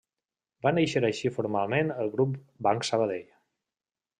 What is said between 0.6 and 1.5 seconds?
Va néixer així